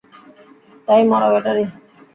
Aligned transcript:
তাই 0.87 1.01
মরা 1.09 1.27
ব্যাটারি? 1.33 1.63